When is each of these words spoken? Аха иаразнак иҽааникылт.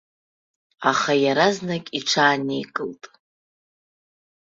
Аха 0.89 1.13
иаразнак 1.23 1.85
иҽааникылт. 1.97 3.03